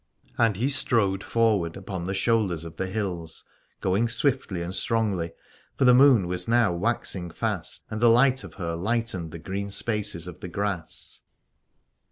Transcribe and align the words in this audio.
And 0.35 0.55
he 0.55 0.71
strode 0.71 1.23
forward 1.23 1.77
upon 1.77 2.05
the 2.05 2.15
shoulders 2.15 2.65
of 2.65 2.77
the 2.77 2.87
hills, 2.87 3.43
going 3.81 4.09
swiftly 4.09 4.63
and 4.63 4.73
strongly: 4.73 5.33
for 5.77 5.85
the 5.85 5.93
moon 5.93 6.25
was 6.25 6.47
now 6.47 6.73
waxing 6.73 7.29
fast, 7.29 7.83
and 7.91 8.01
the 8.01 8.09
light 8.09 8.43
of 8.43 8.55
her 8.55 8.73
lightened 8.73 9.29
the 9.29 9.37
green 9.37 9.69
spaces 9.69 10.25
of 10.25 10.39
the 10.39 10.47
grass. 10.47 11.21